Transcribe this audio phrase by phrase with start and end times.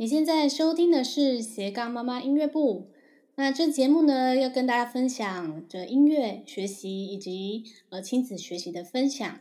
[0.00, 2.86] 你现在收听的是斜杠妈妈音乐部。
[3.34, 9.40] 那这节目呢，要跟大家分享这音乐学习以及呃亲子学习的分享。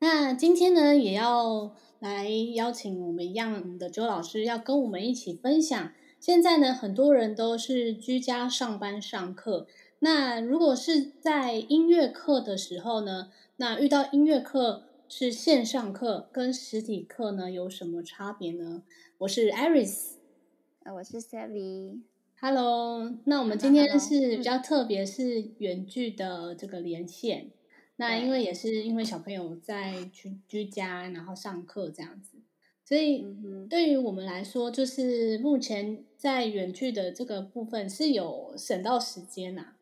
[0.00, 5.90] 那今天呢，也要来邀请我们一样的周老师，要跟我们一起分享。
[6.20, 9.66] 现在呢，很多人都是居家上班上课。
[10.00, 18.82] 那如果是在音乐课的时候呢，那遇到音乐课是线上课跟实体课呢，有什么差别呢？
[19.16, 20.16] 我是 Iris，
[20.82, 22.02] 呃，我是 Savvy。
[22.38, 27.44] Hello，那我们今天是比较特别，是远距的这个连线。
[27.44, 27.50] 嗯、
[27.96, 32.36] 那因为也是因为小朋友在居居家，然后上课这样子，
[32.84, 33.24] 所以
[33.70, 39.76] 对于我们来说，就是目前在远距的这个部分是有省到时间呐、啊。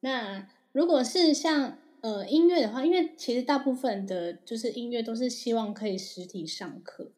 [0.00, 7.10] 那如果是像呃音乐的话，因为其实大部分的就是音乐都是希望可以实体上课。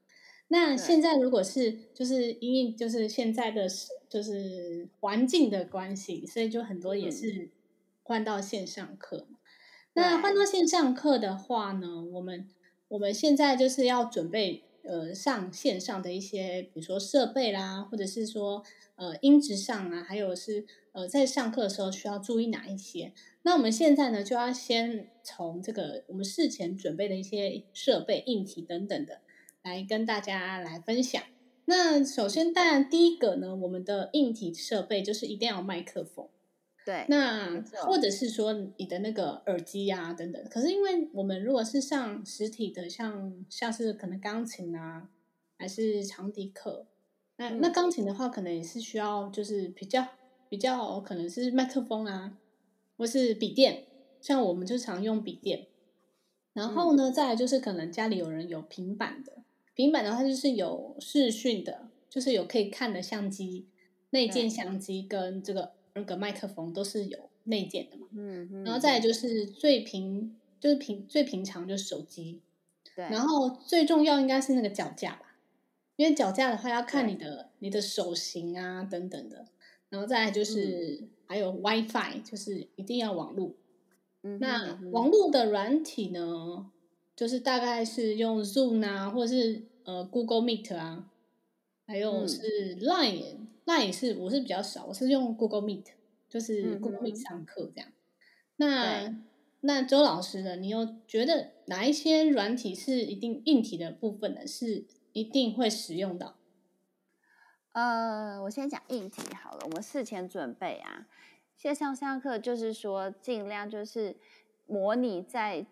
[0.48, 3.66] 那现在如果是就是因为就是现在的
[4.08, 7.48] 就是环境的关系，所以就很多也是
[8.02, 9.26] 换到线上课。
[9.94, 12.48] 那换到线上课的话呢，我们
[12.88, 18.62] 我们现在就是要准备呃上线上的一些，比如说设备啦，或者是说
[18.96, 23.12] 呃音质上啊，还有是呃在上课的时候需要注意哪一些。
[23.44, 29.20] 那我们现在呢就要先从这个我们事前准备的一些设备、硬体等等的。
[29.66, 31.22] 来跟大家来分享。
[31.64, 36.28] 那首先，当然第一个呢，我们的硬体设备就是一定要有麦克风。
[36.84, 37.06] 对。
[37.08, 40.44] 那或者是说你的那个耳机啊等等。
[40.50, 43.10] 可是因为我们如果是上实体的像，
[43.48, 45.08] 像像是可能钢琴啊，
[45.56, 46.86] 还是长笛课，
[47.38, 50.06] 那那钢琴的话，可能也是需要就是比较
[50.50, 52.36] 比较可能是麦克风啊，
[52.96, 53.84] 或是笔电。
[54.20, 55.66] 像我们就常用笔电。
[56.54, 59.42] 然后呢，再来就是可能家里有人有平板的。
[59.74, 63.66] 平板的话就是有视讯的，就是有可以看的相机，
[64.10, 68.06] 内建相机跟这个那个麦克风都是有内建的嘛。
[68.12, 68.64] 嗯嗯。
[68.64, 72.40] 然后再来就是最平，就是平最平常就是手机。
[72.94, 73.04] 对。
[73.06, 75.36] 然后最重要应该是那个脚架吧，
[75.96, 79.46] 因为脚架的话要看你的你的手型啊等等的。
[79.94, 83.54] 然后再来就是、嗯、还有 WiFi，就是一定要网络。
[84.22, 84.40] 嗯。
[84.40, 86.68] 那网络的软体呢？
[87.14, 91.08] 就是大概是用 Zoom 啊，或者是呃 Google Meet 啊，
[91.86, 95.84] 还有是 Line，Line、嗯、Line 是我是比较少，我是用 Google Meet，
[96.28, 97.88] 就是 Google Meet 上课这样。
[97.88, 97.94] 嗯、
[98.56, 99.16] 那
[99.60, 100.56] 那周老师呢？
[100.56, 104.44] 你有觉得哪一些软体是一定硬体的部分呢？
[104.44, 106.34] 是一定会使用到？
[107.74, 109.60] 呃，我先讲硬体好了。
[109.66, 111.06] 我们事前准备啊，
[111.54, 114.16] 线上上课就是说尽量就是
[114.66, 115.64] 模拟在。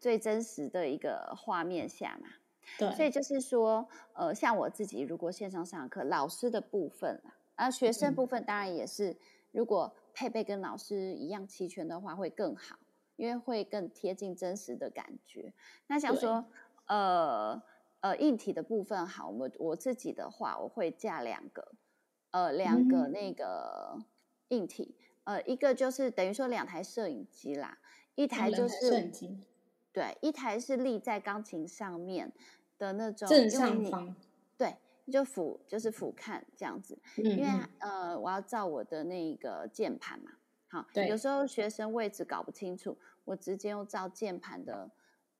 [0.00, 2.30] 最真实的一个画面下嘛，
[2.78, 7.20] 对，所以就是说，呃，像我自己如果线上上课，老师的部分
[7.54, 9.14] 啊，学生部分当然也是，
[9.52, 12.78] 如果配备跟老师一样齐全的话，会更好，
[13.16, 15.52] 因为会更贴近真实的感觉。
[15.86, 16.46] 那想说，
[16.86, 17.62] 呃
[18.00, 21.72] 呃，硬体的部分好，我我自己的话，我会架两个，
[22.30, 23.98] 呃，两个那个
[24.48, 27.78] 硬体，嗯、呃，一个就是等于说两台摄影机啦，
[28.14, 29.38] 一台就是摄影机。
[29.92, 32.32] 对，一台是立在钢琴上面
[32.78, 34.14] 的那种正上方，
[34.56, 34.76] 对，
[35.10, 37.48] 就俯就是俯瞰这样子，嗯、因为
[37.80, 40.30] 呃，我要照我的那个键盘嘛，
[40.68, 44.88] 好，有时候学生位置搞不清楚，我直接用照键盘的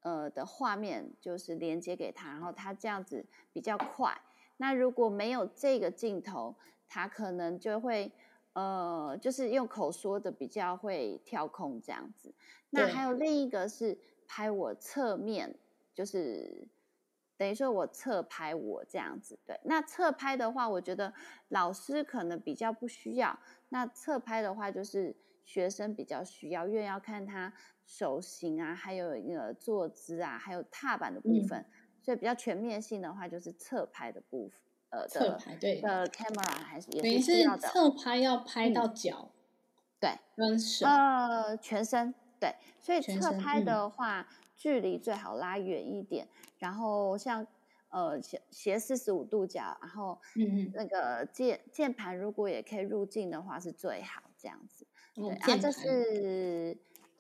[0.01, 4.21] 呃的画面就是连接给他，然后他这样子比较快。
[4.57, 6.55] 那如果没有这个镜头，
[6.89, 8.13] 他可能就会
[8.53, 12.35] 呃，就是用口说的比较会跳空这样子。
[12.71, 13.99] 那还有另一个是。
[14.33, 15.53] 拍我侧面，
[15.93, 16.69] 就是
[17.37, 19.59] 等于说我侧拍我这样子，对。
[19.65, 21.13] 那侧拍的话，我觉得
[21.49, 23.37] 老师可能比较不需要。
[23.71, 25.13] 那侧拍的话，就是
[25.51, 27.53] 学生比较需要，因为要看他
[27.85, 31.59] 手型啊，还有那个坐姿啊，还有踏板的部分。
[31.59, 31.67] 嗯、
[32.01, 34.61] 所以比较全面性的话，就是侧拍的部分。
[34.91, 37.67] 呃，侧拍对的 camera 还是也是需要的。
[37.67, 39.35] 侧拍要拍到脚，嗯、
[39.99, 42.15] 对，跟手，呃，全身。
[42.39, 44.27] 对，所以侧拍的话，嗯、
[44.57, 46.29] 距离最好拉远一点。
[46.59, 47.45] 然后像
[47.89, 54.87] 呃斜斜四十五度角，然后嗯那个键键盘如果也可以入镜的话是最好这样子。
[55.29, 56.77] 对，然后这是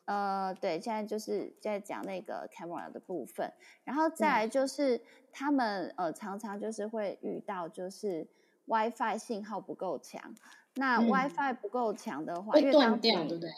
[0.06, 3.52] 呃对，现在就是在讲那个 camera 的部分。
[3.84, 5.02] 然后再来就是、嗯、
[5.32, 8.26] 他们呃常常就是会遇到就是
[8.66, 10.34] WiFi 信号不够强。
[10.74, 13.50] 那 WiFi 不够强的话，嗯、因为断掉，对不对？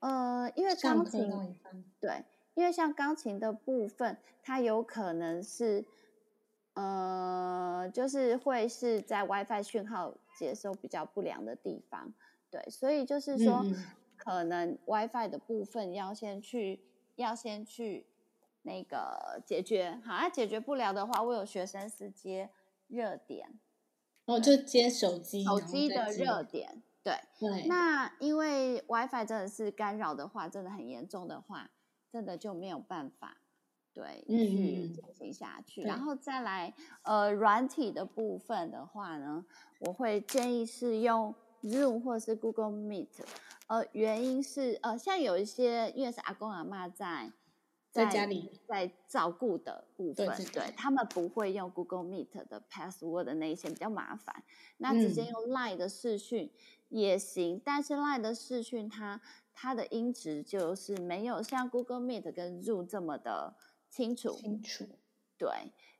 [0.00, 1.56] 呃，因为钢琴
[1.98, 2.24] 对，
[2.54, 5.82] 因为像钢琴的部分，它有可能是
[6.74, 12.12] 呃，就是会是在 WiFi 讯号接收比较不良的地方，
[12.54, 13.74] 对，所以就是说，嗯、
[14.16, 16.84] 可能 WiFi 的部分要先去，
[17.16, 18.06] 要先去
[18.62, 20.00] 那个解决。
[20.04, 22.48] 好，那解决不了的话，我有学生是接
[22.86, 23.58] 热点，
[24.26, 27.66] 哦，就接手机，手机的热点，对，对。
[27.66, 31.68] 那因为 WiFi 真的是干扰的话，真的很严重的话，
[32.08, 33.38] 真的就没有办法。
[33.92, 36.72] 对，去进行下去，嗯、然后再来，
[37.02, 39.44] 呃，软体的部分的话呢，
[39.80, 41.34] 我会建议是用
[41.64, 43.08] Zoom 或是 Google Meet，
[43.66, 47.32] 呃，原因是，呃，像有一些因为是阿公阿妈在
[47.90, 54.44] 在，在家里在照顾的部分，对，他们不会用 Google Meet 的 password 的那一些比较麻烦，
[54.76, 56.52] 那直接用 Line 的视讯
[56.88, 59.20] 也行，嗯、但是 Line 的视讯它
[59.52, 63.56] 它的音质就是没有像 Google Meet 跟 Zoom 这么的。
[63.90, 64.84] 清楚，清楚，
[65.38, 65.48] 对。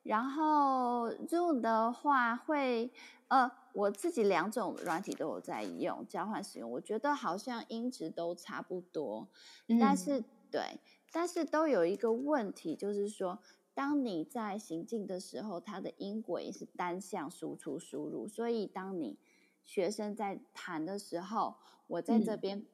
[0.03, 2.91] 然后 Zoom 的话会，
[3.29, 6.71] 呃，我自己两种软体都有在用，交换使用。
[6.71, 9.29] 我觉得好像音质都差不多，
[9.67, 10.79] 嗯、但是对，
[11.13, 13.39] 但是都有一个问题，就是说，
[13.75, 19.19] 当你在行进的时候，它的音轨是单向输出输入，所以当你
[19.67, 21.57] 学生在弹的时候，
[21.89, 22.67] 我在这边，嗯、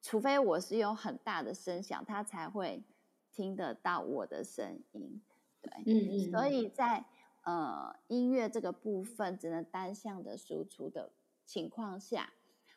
[0.00, 2.84] 除非我是用很大的声响，他才会。
[3.30, 5.22] 听得到我的声音，
[5.62, 7.04] 对，嗯嗯，所以在
[7.48, 11.12] 呃音乐这个部分只能单向的输出的
[11.46, 12.34] 情况下，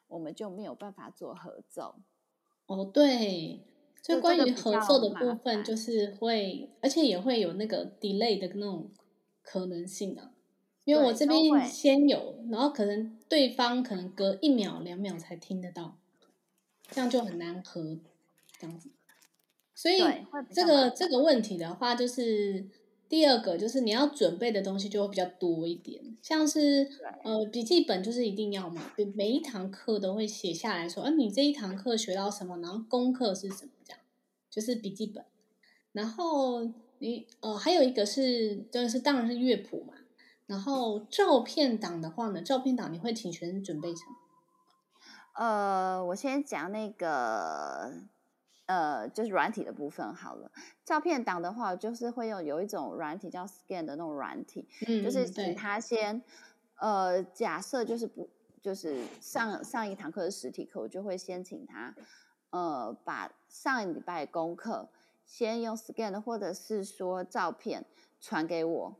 [0.07, 1.95] 我们就没有办法做合奏。
[2.67, 3.65] 哦，对，
[4.01, 8.89] 就关于合奏的部分，就是会，而且也会有那个 delay 的那种
[9.41, 10.31] 可能性啊，
[10.85, 15.97] 因为我这边先有，然后可能对方可能隔一秒两秒才听得到，
[16.89, 17.99] 这样就很难合，
[18.57, 18.89] 这样子。
[19.75, 19.99] 所以
[20.53, 22.69] 这个这个问题的话，就是
[23.11, 26.89] 第二个，就是你要准备的东西就会比较多一点，像是
[27.25, 28.81] 呃笔记本就是一定要嘛，
[29.13, 33.99] 每一堂课都会写下来说，啊你这一堂课学到什么，然后功课是什么，这样
[34.49, 35.25] 就是笔记本。
[35.91, 36.63] 然后
[36.99, 39.93] 你呃还有一个是就是当然是乐谱嘛，
[40.47, 44.15] 然后照片档的话呢，照片档你会请学生准备什么？
[45.35, 47.91] 呃，我先讲那个。
[48.71, 50.49] 呃，就是软体的部分好了。
[50.85, 56.21] 照片档的话，就是会用有一种软体叫 Scan 的那种软体，嗯、就是请他先，
[56.75, 58.29] 呃，假设就是不
[58.61, 61.93] 就是上上一堂课是实体课，我就会先请他，
[62.51, 64.87] 呃，把上一礼拜功课
[65.25, 67.85] 先用 Scan 的或者是说照片
[68.21, 68.95] 传给我，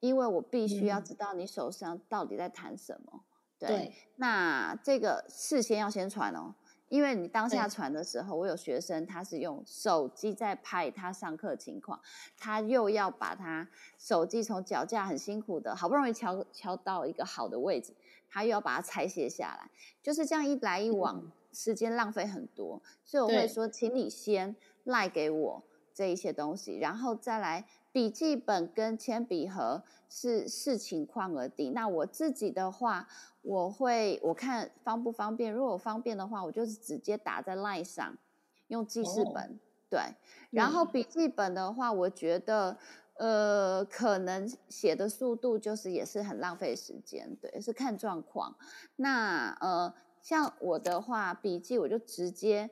[0.00, 3.10] 因为我必须要知道你手上到底在弹什么。
[3.14, 3.24] 嗯、
[3.58, 6.54] 对，对那这个事先要先传哦。
[6.88, 12.00] 因为你当下传的时候，我有学生他是用手机在拍他上课情况，
[12.36, 13.68] 他又要把他
[13.98, 17.92] 手机从脚架很辛苦的，好不容易敲敲到一个好的位置，
[18.28, 19.70] 他又要把它拆卸下来，
[20.02, 25.62] 就是这样一来一往，时间浪费很多，所以我会说，请你先赖给我
[25.92, 31.72] 这一些东西，然后再来笔记本跟铅笔盒是视情况而定。
[31.72, 33.08] 那我自己的话。
[33.40, 38.18] 我会我看方不方便，如果方便的话，我就是直接打在 Line 上，
[38.66, 39.42] 用记事本。
[39.44, 39.52] Oh.
[39.88, 40.00] 对，
[40.50, 42.76] 然后笔记本的话，我觉得
[43.14, 48.54] 呃，可能写的速度就是也是很浪费时间，对，是看状况。
[48.96, 52.68] 那呃，像我的话，笔记我就直接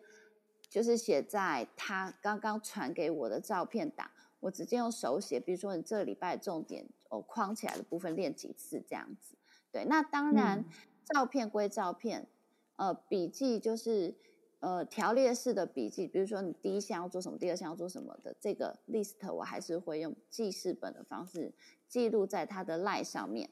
[0.69, 4.11] 就是写在他刚刚传给我的照片档，
[4.47, 9.35] 我直接用手写，比如说你这礼拜重点哦框起来的部分练几次这样子。
[9.73, 10.65] 对，那当然，
[11.05, 12.29] 照片归照片，
[12.77, 14.15] 嗯、呃，笔记就是
[14.61, 21.53] 呃条列式的笔记，比如说你第一项要做什么，第二项要做什么的这个 list，我还是会用记事本的方式
[21.89, 23.51] 记录在他的 line 上面。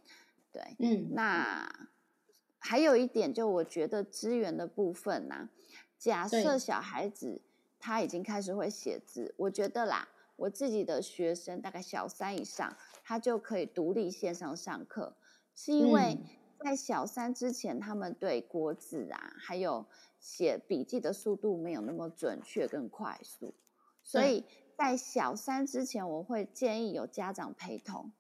[0.52, 1.88] 对，嗯，那
[2.60, 5.50] 还有一点，就我觉得资源的部分呢、啊，
[5.98, 7.42] 假设小孩子
[7.80, 15.16] 他已经开始会写字，我觉得啦，我自己的学生大概小三以上，他就可以独立线上上课。
[15.54, 16.18] 是因为
[16.58, 19.86] 在小三之前，他们对国字啊，还有
[20.18, 23.54] 写笔记的速度没有那么准确跟快速，
[24.02, 24.44] 所以
[24.76, 28.10] 在小三之前，我会建议有家长陪同，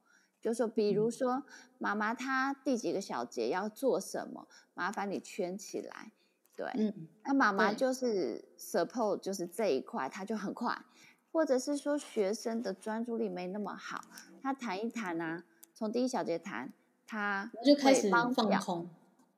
[0.40, 1.42] 就是说，比如说
[1.78, 6.12] 妈妈她第几个小节要做什么，麻烦你圈起来，
[6.54, 10.78] 对，嗯，那妈妈就是 support 就是这一块，他就很快，
[11.34, 14.04] 或者是说学生的专注力没那么好，
[14.40, 15.42] 他弹一弹啊，
[15.74, 16.72] 从第一小节弹。
[17.06, 18.88] 他就开始放空，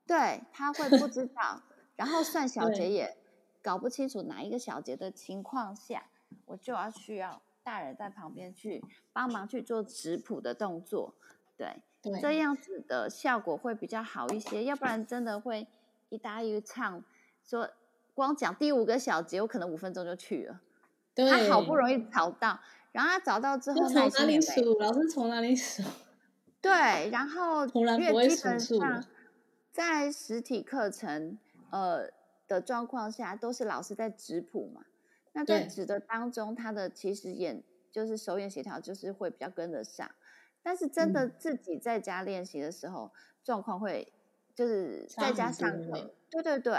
[0.07, 1.61] 对，他会不知道，
[1.97, 3.17] 然后算小节也
[3.61, 6.05] 搞不清楚哪一个小节的情况下，
[6.45, 11.13] 我就要需要大人在旁边去帮忙去做指谱的动作，
[11.57, 14.63] 对，对，这样子的效果会比较好一些。
[14.63, 15.67] 要不然真的会
[16.07, 17.03] 一搭一唱，
[17.43, 17.69] 说
[18.13, 20.61] 光讲第五个小节，我可能五分钟就去了。
[21.25, 22.59] 对，他好不容易找到，
[22.91, 24.77] 然后他找到之后，从哪里数？
[24.77, 25.81] 老师从哪里数？
[26.61, 29.03] 对，然后因为基本上
[29.71, 31.39] 在实体课程
[31.71, 32.07] 呃
[32.47, 34.85] 的状况下，都是老师在指谱嘛。
[35.33, 40.09] 那在指的当中，他的其实眼就是手眼协调，就是会比较跟得上。
[40.61, 43.11] 但是真的自己在家练习的时候，
[43.43, 44.11] 状况会
[44.57, 46.73] 就是在家上课，对对对。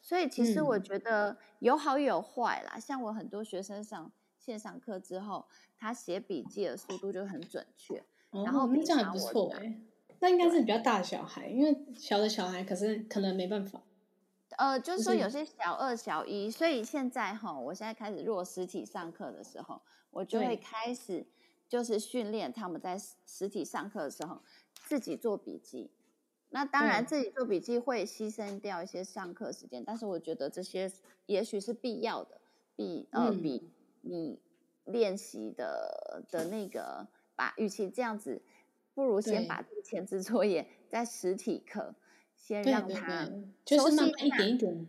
[0.00, 2.78] 所以其实我觉得有好有坏啦。
[2.78, 5.44] 像我很多学生上线上课之后，
[5.76, 8.04] 他写笔记的速度就很准确。
[8.30, 9.80] 然后这样还不错哎。
[10.20, 13.82] 那应该是比较大的小孩，因为小的小孩可是可能没办法。
[14.58, 21.26] 呃，就是说有些小二、小一，所以现在哈，我现在开始若实体上课的时候，我就会开始
[21.68, 24.40] 就是训练他们在实体上课的时候
[24.74, 25.90] 自己做笔记。
[26.50, 30.90] 那当然自己做笔记会牺牲掉一些上课时间，但是我觉得这些
[31.26, 32.40] 也许是必要的，
[32.74, 33.70] 比呃比
[34.02, 34.40] 你
[34.84, 38.40] 练习的的那个把，与其这样子，
[38.94, 41.94] 不如先把这个前置作业在实体课。
[42.38, 43.28] 先让他
[43.64, 44.86] 就是慢慢一点一点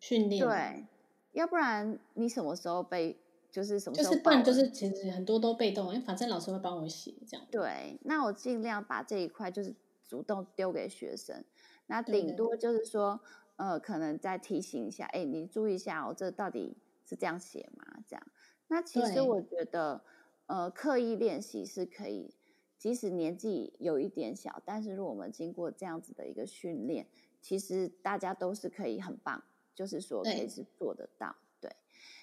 [0.00, 0.30] 训。
[0.30, 0.86] 练，对，
[1.32, 3.20] 要不然你什么时候被，
[3.50, 7.46] 就是什么时候就是不然就是其实很多都被动，因为反正老师会帮我写这样。
[7.50, 9.74] 对，那我尽量把这一块就是
[10.06, 11.44] 主动丢给学生，
[11.86, 13.20] 那顶多就是说，
[13.56, 17.98] 呃，可能再提醒一下，哎，你注意一下哦，这到底是这样写吗？
[18.06, 18.26] 这样，
[18.68, 20.02] 那其实我觉得，
[20.46, 22.34] 呃，刻意练习是可以。
[22.78, 27.06] 即使年纪有一点小，但是如果我们经过这样子的一个训练，
[27.40, 29.42] 其实大家都是可以很棒，
[29.74, 31.34] 就是说可以是做得到。
[31.58, 31.76] 对，对，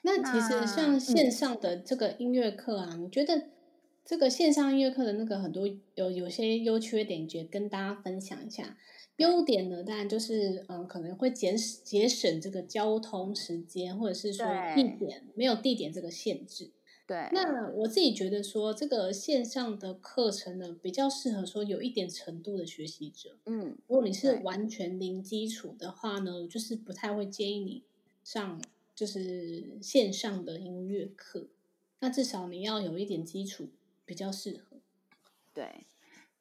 [0.03, 3.49] 那其实像线上的这个音乐课啊，嗯，你觉得
[4.05, 8.77] 这个线上音乐课的那个很多有有些优缺点，你觉得跟大家分享一下。
[9.17, 14.45] 优点呢，当然就是嗯，可能会节节省这个交通时间，或者是说
[14.75, 16.71] 地点没有地点这个限制。
[17.05, 23.37] 对，那我自己觉得说，这个线上的课程呢，比较适合说有一点程度的学习者。
[23.45, 27.83] 嗯，如果你是完全零基础的话呢，就是不太会建议你
[28.23, 28.61] 上
[28.95, 31.47] 就是线上的音乐课。
[31.99, 33.67] 那至少你要有一点基础，
[34.05, 34.77] 比较适合。
[35.53, 35.85] 对，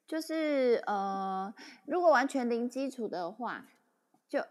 [0.07, 1.52] 就是呃，
[1.87, 3.66] 如果完全零基础的话，
[4.28, 4.42] 就。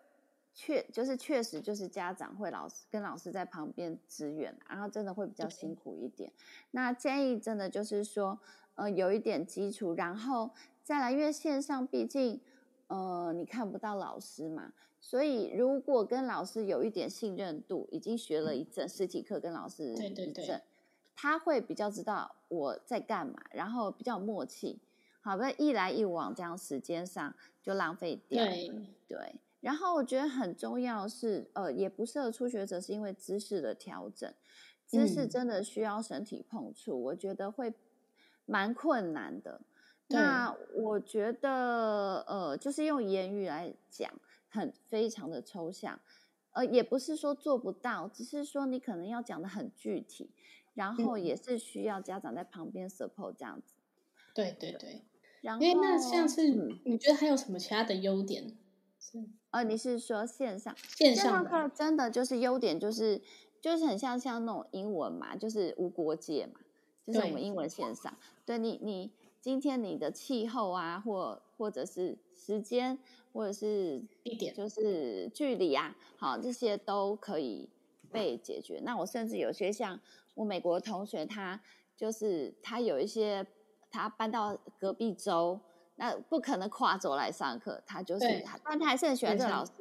[0.54, 6.30] 确就是确实就是家长会老师跟老师在旁边支援，然后真的会比较辛苦一点。
[6.72, 8.38] 那建议真的就是说，
[8.76, 10.52] 呃，有一点基础，然后
[10.84, 12.42] 再来，因为线上毕竟
[12.88, 20.62] 呃你看不到老师嘛，所以如果跟老师有一点信任度，已经学了一阵实体课跟老师对对对，
[21.22, 24.80] 他会比较知道我在干嘛，然后比较默契，
[25.22, 28.50] 好，不然一来一往这样时间上就浪费掉了。
[28.50, 28.70] 对。
[29.08, 34.34] 对然后我觉得很重要是，呃，也不适合初学者，是因为姿势的调整，
[34.88, 37.72] 姿势真的需要身体碰触，嗯、我觉得会
[38.48, 39.62] 蛮困难的。
[40.08, 44.12] 那我觉得，呃，就是用言语来讲，
[44.50, 46.00] 很非常的抽象，
[46.54, 50.32] 呃，也不是说做不到，只是说你可能要讲的很具体，
[50.74, 53.76] 然后也是需要家长在旁边 support 这样子。
[54.34, 55.04] 对对对。
[55.42, 58.56] 然后，因为那像是、嗯、你觉得还有什么其他的优点？
[59.00, 59.18] 是，
[59.50, 63.20] 呃，你是说线上线上课真的就是优点就是
[63.60, 66.60] 就是很像像那种英文嘛，就是无国界嘛，
[67.08, 68.16] 就是我们英文线上。
[68.46, 69.12] 对，对你你
[69.42, 73.00] 今天你的气候啊，或或者是时间，
[73.34, 77.68] 或者是地点，就是距离啊，好，这些都可以
[78.12, 78.80] 被解决。
[78.84, 80.00] 那我甚至有些像
[80.34, 81.62] 我美国同学，他
[81.96, 83.46] 就是他有一些
[83.90, 85.60] 他搬到隔壁州。
[85.96, 89.72] 那不可能跨州来上课，他就是他，但他还是很喜欢这个老师。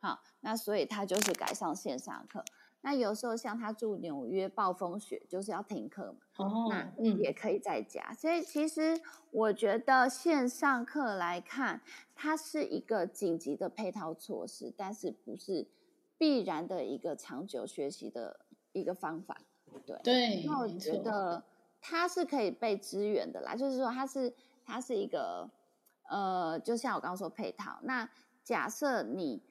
[0.00, 2.42] 好，那所以他就是改上线上课。
[2.80, 8.14] 那有时候像他住纽约，暴风雪就是要停课嘛，哦，那也可以在家。
[8.14, 8.98] 所以其实
[9.32, 11.82] 我觉得线上课来看，
[12.14, 15.66] 它是一个紧急的配套措施，但是不是
[16.16, 19.42] 必然的一个长久学习的一个方法。
[19.84, 21.42] 对对，那我觉得
[21.80, 24.32] 它是可以被支援的啦，就是说它是
[24.64, 25.48] 它是一个。
[26.08, 28.08] 呃，就像我刚刚说配套，那
[28.44, 29.42] 假设你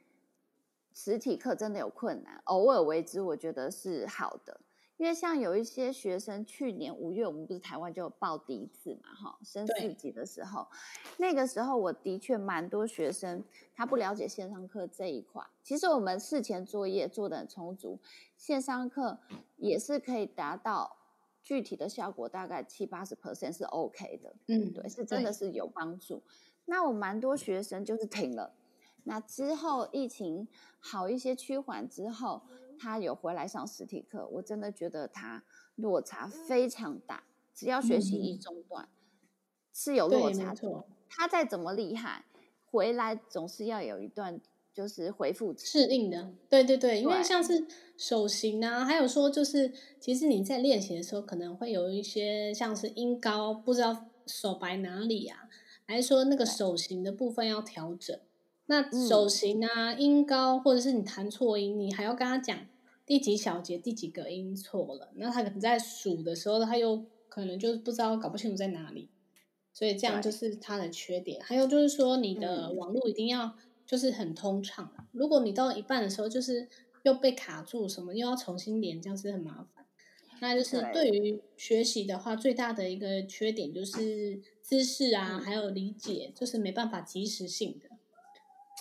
[0.93, 4.61] 实体课真的有困难，偶尔为之，我觉得是好的。
[4.97, 10.65] 因为像有一些学生，去年五月我们不是台湾就有报第一次嘛，哈，升四级的时候，
[11.17, 15.45] 那个时候我的确蛮多学生他不了解线上课这一块。
[15.63, 17.99] 其实我们事前作业做得很充足，
[18.37, 19.19] 线上课
[19.57, 20.95] 也是可以达到
[21.43, 26.23] 具体的效果大概七八十 percent 是 OK 的，嗯，对，是真的是有帮助。
[26.63, 28.55] 那我蛮多学生就是停了，
[29.03, 30.47] 那之后疫情
[30.79, 32.41] 好一些趋缓之后，
[32.79, 35.43] 他有回来上实体课，我真的觉得他
[35.75, 37.23] 落差非常大。
[37.53, 39.29] 只要学习一中断、嗯、
[39.73, 42.25] 是有落差的，他再怎么厉害，
[42.65, 44.41] 回来总是要有一段。
[44.75, 47.65] 就是回复适应的，对对对，因为像是
[47.95, 55.47] 手型啊，还有说就是，其实你在练习的时候可能会有一些像是音高，不知道手摆哪里啊，
[55.85, 58.19] 还是说那个手型的部分要调整。
[58.67, 62.57] 那手型啊，嗯、音高，或者是你弹错音，你还要跟他讲
[63.05, 69.09] 第几小节第几个音错了，那他可能在数的时候，他又可能就是不知道搞不清楚在哪里，
[69.73, 71.41] 所以这样就是他的缺点。
[71.41, 73.55] 还有就是说，你的网络一定要。
[73.87, 76.67] 就是很通畅，如果你到一半的时候，就是
[77.03, 79.85] 又被卡住，什么又要重新连，这样是很麻烦。
[80.41, 87.94] 那就是对于学习的话，最大的一个缺点就是姿势啊，还有理解，就是没办法及时性的，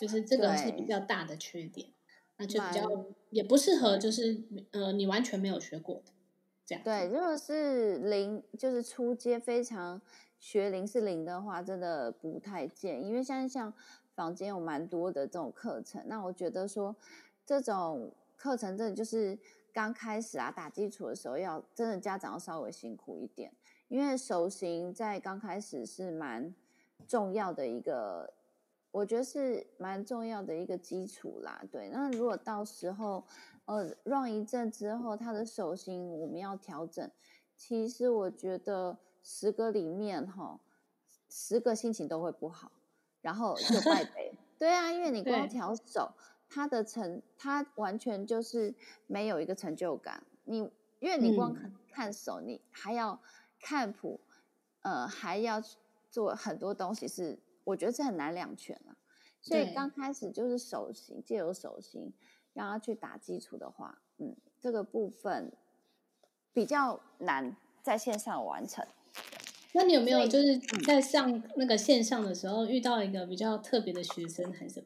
[0.00, 1.88] 就是这个是比较大的缺点。
[2.36, 2.88] 那就比较
[3.30, 6.12] 也不适合，就是呃，你完全没有学过的
[6.66, 6.82] 这样。
[6.84, 10.00] 对，如果是零，就是初阶非常
[10.38, 13.72] 学零是零的话，真的不太建议，因为像像。
[14.16, 16.94] 房间有蛮多的这种课程，那我觉得说
[17.44, 19.36] 这种课程真的就是
[19.72, 23.50] 刚开始啊，打基础的时候要真的家长要稍微辛苦一点，
[23.88, 26.54] 因为手型在刚开始是蛮
[27.08, 28.32] 重要的一个，
[28.94, 31.60] 我觉得是蛮重要的一个基础啦。
[31.68, 33.24] 对，那如果到时候
[33.64, 37.10] 呃 run 一阵之后，他的手型我们要调整，
[37.56, 40.60] 其实我觉得十个里面哈，
[41.28, 42.70] 十个心情都会不好。
[43.20, 46.12] 然后就败北， 对啊，因为你光调手，
[46.48, 48.72] 他的成，他完全就是
[49.08, 50.22] 没有一个成就感。
[50.44, 50.58] 你
[51.00, 53.18] 因为你光看看手，嗯，你还要
[53.58, 54.20] 看谱，
[54.82, 55.60] 呃，还要
[56.10, 58.96] 做很多东西是，是我觉得这很难两全了。
[59.40, 62.12] 所以刚开始就是手型，借由手型
[62.52, 65.52] 让他去打基础的话，嗯，这个部分
[66.52, 68.86] 比较难在线上完成。
[69.72, 74.84] 那你有没有就是在上那个线上的时候遇到一个比较特别的学生还是？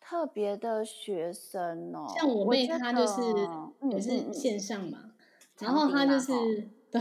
[0.00, 3.22] 特别的学生哦，像我妹她就是
[3.90, 5.14] 也是线上嘛，嗯、
[5.60, 6.34] 然后她就是
[6.90, 7.00] 对，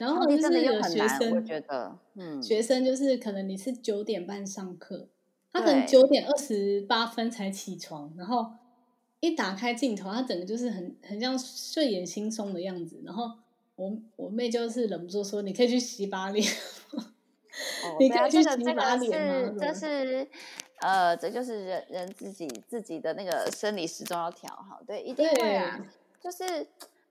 [0.00, 5.06] 然后就是有学生，我觉得嗯，学生就是可能你是九点半上课，
[5.52, 8.50] 他可能九点二十八分才起床，然后
[9.20, 13.30] 一打开镜头，他整个就是很很像睡眼惺忪的样子，然后。
[13.76, 16.46] 我我妹就是忍不住说：“你可以去洗把脸。
[16.92, 19.58] 哦”你可以去洗把脸吗？
[19.58, 20.28] 这是
[20.82, 25.82] 呃，这就是人人自己自己的那个生理时钟要调好，对，一定会啊。
[26.22, 26.44] 就是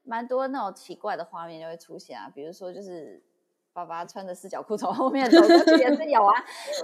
[0.10, 3.22] 蛮多那种奇怪的画面就会出现啊，比如说就是
[3.72, 6.34] 爸爸穿着四角裤从后面走过去也是有啊。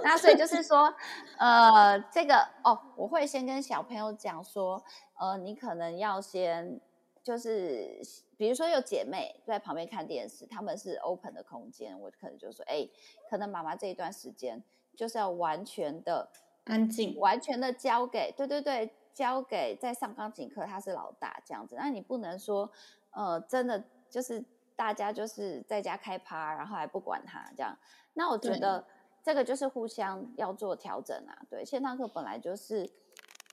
[0.04, 0.94] 那所以就是说，
[1.38, 4.82] 呃，这个哦，我会先跟小朋友讲说，
[5.18, 6.80] 呃，你可能要先
[7.22, 8.00] 就是。
[8.38, 12.86] 比如说有姐妹在旁边看电视，他们是 open 的空间，我可能就说，哎，
[13.30, 14.62] 可能妈妈这一段时间
[14.94, 16.28] 就是要完全的
[16.64, 21.76] 安静，完全的交给，对对对，交给在上钢琴课他是老大这样子。
[21.78, 22.70] 那你不能说，
[23.16, 24.44] 呃，真的就是
[24.76, 27.74] 大家就是在家开趴，然后还不管他这样。
[28.12, 28.84] 那我觉得
[29.22, 31.32] 这个就是互相要做调整啊。
[31.48, 32.88] 对，线上课本来就是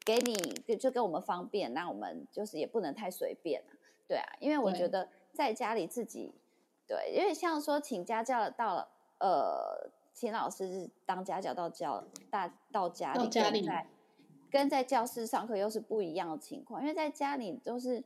[0.06, 0.34] 给你
[0.68, 3.64] 就就给我们方便，那我们就是也不能太随便。
[4.06, 6.34] 对啊，因为我觉得在家里自己
[6.86, 13.88] 对，对，因为像说请家教到了，呃，请老师当家教到教大到家里，到家里跟在
[14.52, 18.04] 跟在教室上课又是不一样的情况，因为在家里都是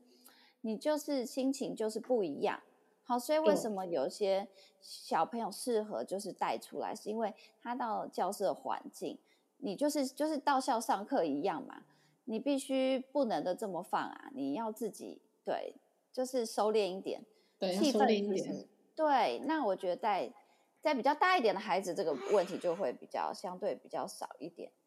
[0.61, 2.61] 你就是心情就是不一样。
[3.03, 4.47] 好，所以为什么有些
[4.81, 9.17] 小朋友适合就是带出来，是因为他到教室的环境，
[9.57, 11.83] 你就是就是到校上课一样嘛，
[12.25, 15.75] 你必须不能的这么放啊，你要自己对。
[16.13, 17.23] 就是收敛一点，
[17.59, 18.67] 对，气氛一点。
[18.95, 20.33] 对，那我觉得在
[20.81, 24.71] 在比较大一点的孩子，这个问题就会比较相对比较少一点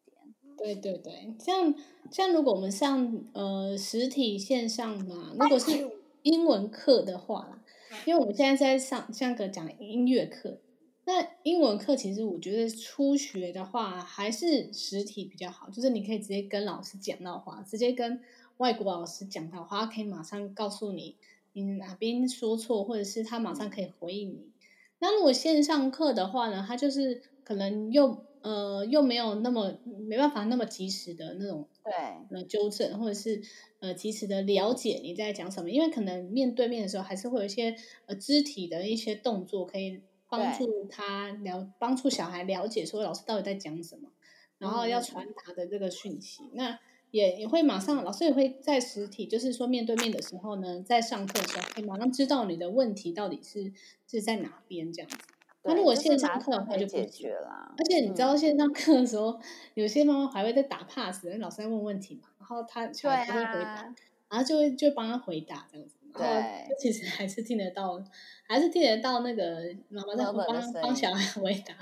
[0.57, 1.73] 对对对，像
[2.11, 5.89] 像如果我们上呃实体线上嘛，如果是
[6.23, 7.63] 英文课的话啦，
[8.05, 10.59] 因为我们现在在上像个讲音乐课，
[11.05, 18.21] 那英文课其实我觉得初学的话还是实体比较好，就是你可以直接跟老师讲到话，直接跟。
[18.57, 21.15] 外国老师讲的话，他可以马上告诉你
[21.53, 24.51] 你哪边说错，或者是他马上可以回应你。
[24.99, 29.77] 那如果线上课的话呢，他就是可能又呃又没有那么
[30.07, 31.93] 没办法那么及时的那种对
[32.31, 33.41] 呃纠正，或者是
[33.79, 37.75] 呃及时的了解你在讲什么，因为可能面对面的时候还是会有一些
[38.05, 44.09] 呃肢体的一些动作可以帮助他了帮助小孩了解说老师到底在讲什么，
[44.57, 46.79] 然后要传达的这个讯息，嗯、那。
[47.11, 53.73] 也也会马上，老师也会在实体，就是说面对面的时候呢，在上课的时候，可以马上知道你的问题到底是
[54.07, 55.17] 是在哪边这样子。
[55.63, 57.73] 那如果线上课的话就不解决了。
[57.77, 59.41] 而且你知道线上课的时候，嗯、
[59.75, 63.95] 有些妈妈还会在打 pass，老师在问问题嘛，然后他小孩不会回答，啊、
[64.29, 65.95] 然后就会就帮他回答这样子。
[66.13, 68.03] 对，其实还是听得到，
[68.47, 71.73] 还是听得到那个妈妈在帮帮小孩回答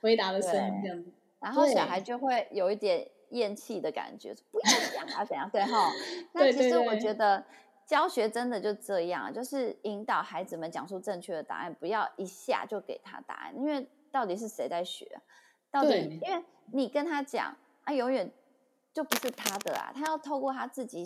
[0.00, 1.10] 回答的声音这样子。
[1.40, 3.08] 然后小孩就会有一点。
[3.30, 5.48] 厌弃的感觉，不要讲啊，怎样？
[5.52, 5.92] 对哈。
[6.32, 7.44] 那其实我觉得
[7.90, 15.20] 教学真的就这样，就是引导孩子们讲出正确的答案，不要一下就给他答案，因为到底是谁在学？
[15.72, 17.52] 到底因为你跟他讲，
[17.84, 18.30] 他永远
[18.92, 21.04] 就不是他的啊，他要透过他自己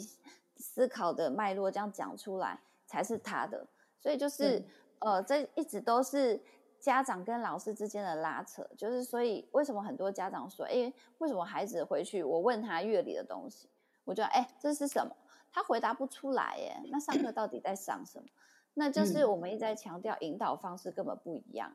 [0.59, 3.67] 思考的脉络这样讲出来才是他的，
[3.99, 4.63] 所以就是
[4.99, 6.39] 呃，这一直都是。
[6.81, 13.71] 家长跟老师之间的拉扯，就是所以为什么很多家长说，哎，为什么孩子回去我问他乐理的东西，
[14.05, 15.17] 我觉得哎，这是什么？
[15.55, 16.77] 他回答不出来耶。
[16.91, 18.27] 那上课到底在上什么？
[18.75, 21.73] 那就是我们一直在强调引导方式根本不一样。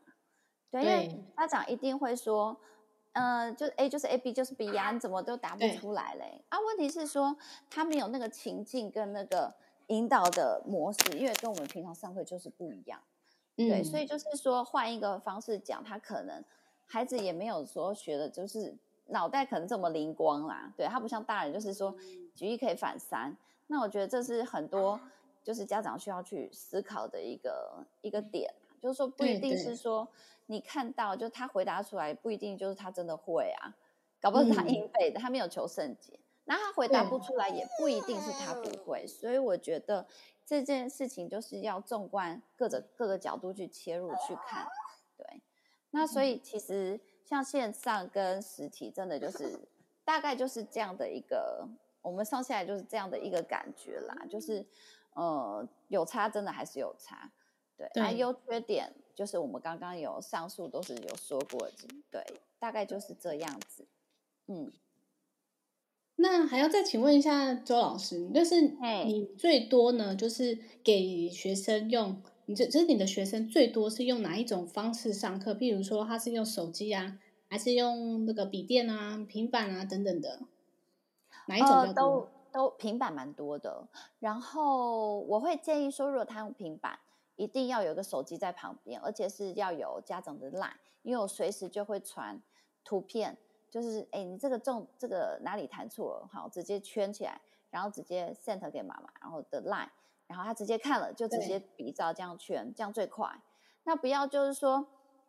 [0.70, 2.60] 对，因为家长一定会说，
[3.14, 6.44] 呃，就是 A 就是 A，B 就是 B 呀，你怎么都答不出来嘞？
[6.50, 7.38] 啊，问题是说
[7.70, 9.56] 他没有那个情境跟那个
[9.88, 13.02] 引导的模式，因为跟我们平常上课就是不一样。
[13.56, 16.44] 对，所以就是说换一个方式讲，他可能
[16.86, 20.74] 孩子也没有说学的，就是脑袋可能这么灵光啦。
[20.76, 21.96] 对，他不像大人，就是说
[22.36, 23.38] 举一可以反三。
[23.72, 25.00] 那我觉得这是很多
[25.44, 30.08] 就是家长需要去思考的一个一个点，就是说不一定是说
[30.48, 33.74] 你看到就他回答出来不一定就是他真的会啊，
[34.20, 36.20] 搞不好是他硬背的，他没有求甚解。
[36.46, 40.06] 那他回答不出来也不一定是他不会，所以我觉得。
[40.46, 44.68] 这件事情就是要纵观各个各个角度去切入去看，
[45.16, 45.44] 对。
[45.92, 49.60] 那所以其实像线上跟实体，真的就是
[50.04, 51.70] 大概就是这样的一个，
[52.02, 54.26] 我们上下来就是这样的一个感觉啦。
[54.30, 54.66] 就是
[55.14, 57.32] 呃，有差真的还是有差，
[57.78, 57.90] 对。
[57.94, 58.04] 对。
[58.04, 61.74] 啊，优缺点就是我们刚刚有上述都是有说过的，
[62.12, 62.24] 对，
[62.60, 63.86] 大概就是这样子，
[64.48, 64.72] 嗯。
[66.22, 68.60] 那还要再请问一下周老师，就是
[69.06, 75.54] 你最多呢，就是给学生用，你这就是你的学生最多是用哪一种方式上课？
[75.54, 80.42] 譬如说他是用手机啊，还是用那个笔电啊、平板啊等等的？
[81.50, 83.88] 呃，都都平板蛮多的。
[84.20, 87.00] 然后我会建议说，如果他用平板，
[87.36, 92.42] 一定要有个手机在旁边，而且是要有家长的 line，因为我随时就会传
[92.84, 93.38] 图片。
[93.72, 96.30] 就是哎，你这个重这个哪里弹错了？
[96.34, 99.88] 好，直接圈起来，然后直接 send 给妈妈，然后的 line，
[100.26, 103.30] 然后他直接看了就直接比照这样圈，这样最快。
[103.84, 104.88] 那不要就是说，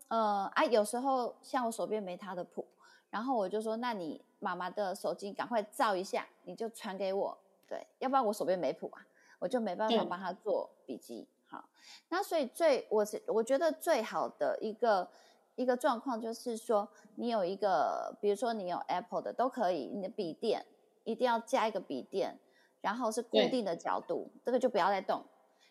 [0.09, 2.67] 呃，哎、啊，有时候像我手边没他的谱，
[3.11, 7.37] 然后我就说，那你妈妈的手机赶快照一下，你就传给我，
[7.69, 9.07] 对，要不然我手边没谱啊，
[9.39, 11.29] 我就没办法帮他做笔记。
[11.47, 11.69] 好，
[12.09, 15.09] 那所以最我是我觉得最好的一个。
[15.57, 20.65] 一个状况就是说，你有一个，比如说你有 Apple 的都可以，你的笔电
[21.05, 22.39] 一定要加一个笔电，
[22.81, 25.23] 然后是固定的角度，这个就不要再动，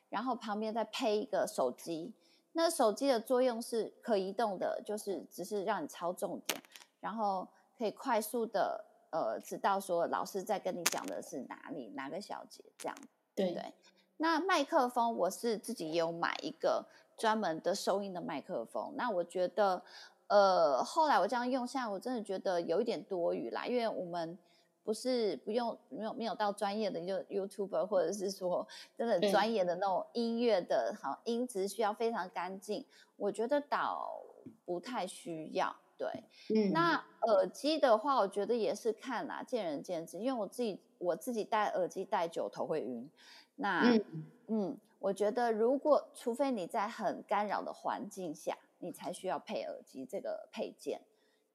[0.09, 2.13] 然后旁边再配一个手机。
[2.51, 6.61] 那手机的作用是可移动的，就是只是让你抄重点，
[6.99, 12.95] 然后可以快速的呃知道说老师在跟你讲的是哪里哪个小节这样，
[13.35, 13.73] 对对。
[14.17, 16.85] 那麦克风我是自己有买一个。
[17.19, 19.83] 专门的收音的麦克风，那我觉得，
[20.27, 24.39] 呃，后来我这样用下，我真的觉得有一点多余啦，因为我们
[24.85, 28.65] 不是不用没有没有到专业的就 YouTuber，或者是说
[28.97, 32.85] 真的专业的那种音乐的，好音质需要非常干净，
[33.17, 34.21] 我觉得倒
[34.63, 35.75] 不太需要。
[35.99, 36.23] 对，
[36.55, 36.95] 嗯，那
[37.27, 43.07] 耳机的话，我觉得也是看啦，见仁见智，因为我自己我自己戴耳机戴久头会晕，
[43.57, 44.03] 那嗯。
[44.47, 50.99] 嗯我觉得，如果除非你在很干扰的环境下，你才需要配耳机这个配件，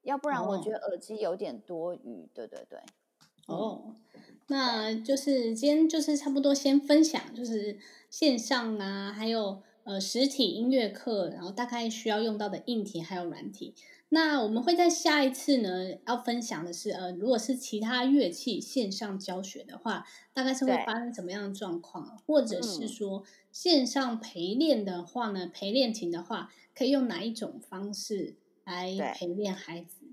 [0.01, 2.27] 要不然我觉得耳机有点多余。
[2.33, 2.79] 对对对。
[3.45, 3.93] 哦，
[4.47, 7.77] 那就是今天就是差不多先分享，就是
[8.09, 13.75] 线上啊，还有呃实体音乐课，然后大概需要用到的硬体还有软体。
[14.09, 22.17] 那我们会在下一次呢，要分享的是，呃，如果是其他乐器线上教学的话，大概是会发生什么样的状况？
[22.25, 30.05] 或者是说，线上陪练的话呢，陪练琴的话，可以用哪一种方式来陪练孩子？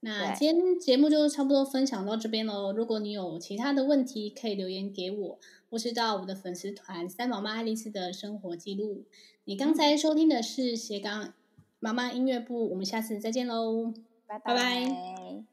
[0.00, 2.72] 那今天节目就差不多分享到这边喽。
[2.72, 5.38] 如果你有其他的问题，可以留言给我，
[5.70, 9.04] 或是到我们的粉丝团“三宝妈爱丽丝”的生活记录。
[9.44, 11.34] 你刚才收听的是斜杠。
[11.84, 13.92] 妈妈音乐部我们下次再见喽
[14.26, 15.44] 拜拜。